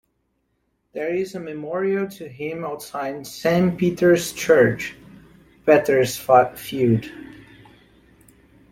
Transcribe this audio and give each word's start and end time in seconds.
There 0.93 1.13
is 1.13 1.35
a 1.35 1.39
memorial 1.39 2.09
to 2.09 2.27
him 2.27 2.65
outside 2.65 3.27
Saint 3.27 3.77
Peter's 3.77 4.33
Church, 4.33 4.95
Petersfield. 5.63 7.05